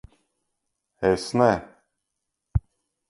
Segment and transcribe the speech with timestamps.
[1.09, 1.51] Es ne...